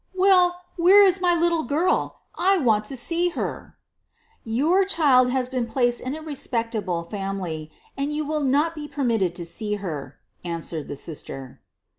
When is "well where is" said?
0.15-1.21